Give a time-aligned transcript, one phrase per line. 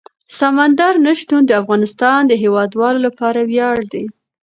[0.39, 4.05] سمندر نه شتون د افغانستان د هیوادوالو لپاره ویاړ دی.